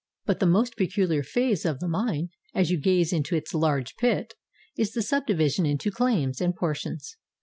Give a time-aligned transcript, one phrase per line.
[0.25, 4.33] But the most peculiar phase of the mine, as you gaze into its large pit,
[4.75, 7.17] is the subdivision into claims and por tions.